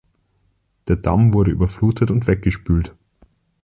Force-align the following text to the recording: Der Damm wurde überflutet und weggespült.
Der 0.87 0.95
Damm 0.95 1.31
wurde 1.35 1.51
überflutet 1.51 2.09
und 2.09 2.25
weggespült. 2.25 2.95